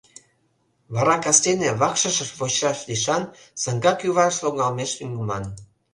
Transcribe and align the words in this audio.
Вара 0.93 1.15
кастене, 1.23 1.69
вакшышыш 1.79 2.29
вочшаш 2.39 2.79
лишан, 2.89 3.23
саҥга 3.61 3.93
кӱварыш 3.99 4.37
логалмеш 4.43 4.91
лӱҥгыман. 4.99 5.43